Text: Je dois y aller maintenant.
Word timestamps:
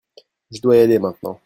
Je 0.49 0.59
dois 0.59 0.77
y 0.77 0.79
aller 0.79 0.97
maintenant. 0.97 1.39